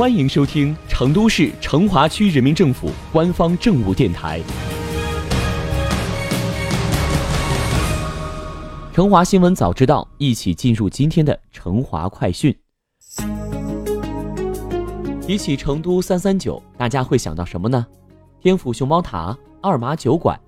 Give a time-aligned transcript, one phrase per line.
[0.00, 4.40] 欢迎收听成都市成华区人民政府官方政务电台
[8.94, 12.56] 《成华新闻早知道》，一起进入今天的成华快讯。
[15.20, 17.86] 提起成都三三九，大家会想到什么呢？
[18.40, 20.40] 天府熊猫塔、二马酒馆、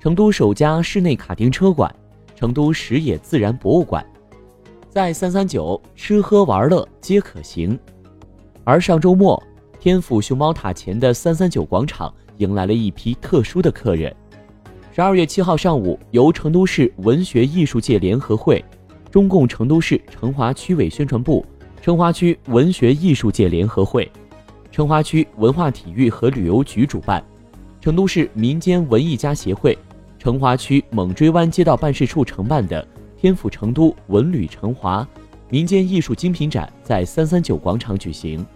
[0.00, 1.92] 成都首家室内卡丁车馆、
[2.36, 4.06] 成都石野自然博物馆。
[4.88, 7.76] 在三三九，吃喝玩乐皆可行。
[8.70, 9.42] 而上周末，
[9.80, 14.14] 天府熊猫塔前的三三九广场迎来了一批特殊的客人。
[14.94, 18.64] 十二月七号上午，由成都市文学艺术界联合会、
[19.10, 21.44] 中共成都市成华区委宣传部、
[21.82, 24.08] 成华区文学艺术界联合会、
[24.70, 27.20] 成华区文化体育和旅游局主办，
[27.80, 29.76] 成都市民间文艺家协会、
[30.16, 32.86] 成华区猛追湾街道办事处承办的。
[33.16, 35.04] 天府成都文旅成华
[35.48, 38.46] 民间艺术精品展在三三九广场举行。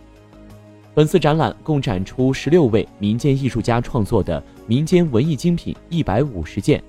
[0.95, 6.81] 本次展览共展出十六位民间艺术家创作的民间文艺精品一百五十件，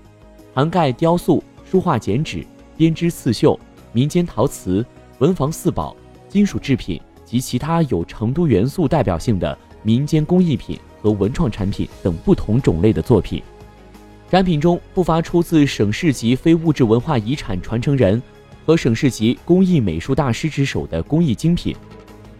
[0.53, 2.45] 涵盖雕塑、书画、剪纸、
[2.77, 3.59] 编织、刺绣、
[3.91, 4.85] 民间陶瓷、
[5.17, 5.95] 文房四宝、
[6.29, 13.41] 金属制品及其他有成都元素代表性的民间工艺品和文创产品等不同种类的作品。
[14.29, 18.21] 展品中不乏出自省市级非物质文化遗产传承人
[18.67, 21.75] 和省市级工艺美术大师之手的工艺精品。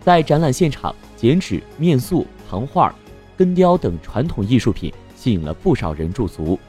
[0.04, 2.94] 在展览现场，剪纸、面塑、糖画、
[3.38, 6.60] 根雕等传统艺术品吸引了不少人驻足。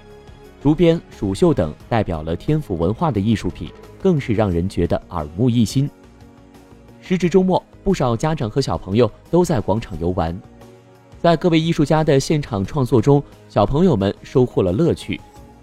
[0.62, 3.70] 竹编、蜀绣等代表了天府文化的艺术品，
[4.02, 5.88] 更是让人觉得耳目一新。
[7.00, 10.36] 时值周末，不少家长和小朋友都在广场游玩。
[11.22, 15.20] 在各位艺术家的现场创作中，小朋友们收获了乐趣，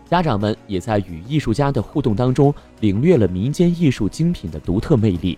[0.09, 5.37] 家长们也在与艺术家的互动当中领略了民间艺术精品的独特魅力。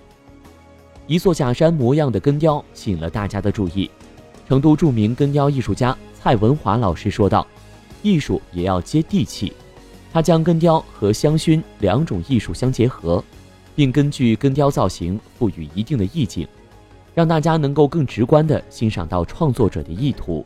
[1.08, 3.90] 一座假山模样的根雕吸引了大家的注意。
[4.48, 7.46] 成都著名根雕艺术家蔡文华老师说道
[8.02, 9.54] ：“艺术也要接地气。”
[10.14, 13.24] 他将根雕和香薰两种艺术相结合，
[13.76, 16.48] 并根据根雕造型赋予一定的意境。
[17.14, 20.46] 让大家能够更直观地欣赏到创作者的意图。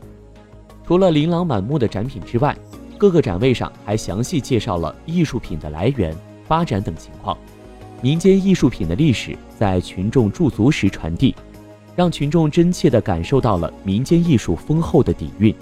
[0.86, 2.56] 除了琳琅满目的展品之外，
[2.96, 6.16] 各个展位上还详细介绍了艺术品的来源、
[6.46, 7.36] 发展等情况。
[8.02, 11.34] 民间艺术品的历史在群众驻足时传递，
[11.94, 15.54] 让群众真切地感受到了民间艺术丰厚的底蕴。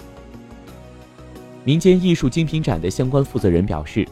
[1.65, 4.07] 民间艺术精品展的相关负责人表示，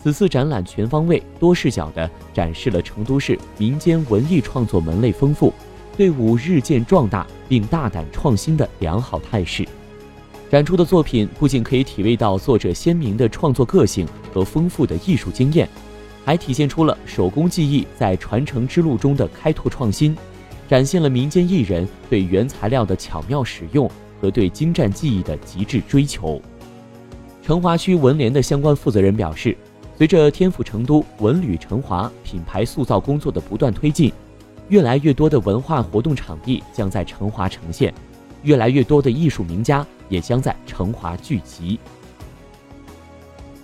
[0.00, 5.52] 此次展览全方位、多视角地展示了成都市民间文艺创作门类丰富。
[5.96, 9.66] 队伍日渐壮大并大胆创新的良好态势，
[10.48, 15.68] 展出的作品不仅可以体味到作者鲜明的创作个性和丰富的艺术经验，
[16.24, 20.16] 还体现出了手工技艺在传承之路中的开拓创新，
[20.68, 23.90] 展现了民间艺人对原材料的巧妙使用
[24.20, 26.40] 和对精湛技艺的极致追求。
[27.42, 29.56] 成华区文联的相关负责人表示，
[29.98, 34.12] 随着天府成都文旅成华品牌塑造工作的不断推进。
[34.68, 37.92] 越来越多的文化活动场地将在成华呈现，
[38.42, 41.78] 越来越多的艺术名家也将在成华聚集。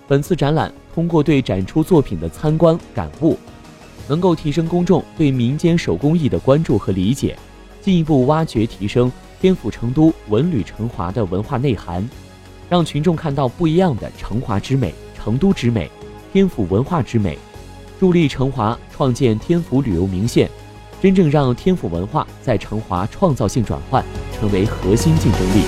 [0.06, 3.38] 本次展览通过对展出作品的参观感悟，
[4.08, 7.38] 能够提升公众对民间手工艺的关注和理解，
[7.80, 9.08] 进一步挖掘提升
[9.40, 12.04] 天府成都文旅成华的文化内涵，
[12.68, 15.88] 让群众看到不一样的成华之美、成都之美、
[16.32, 17.38] 天府文化之美，
[18.00, 20.50] 助力成华创建天府旅游名县。
[21.00, 24.04] 真正让天府文化在成华创造性转换，
[24.36, 25.62] 成为核心竞争力。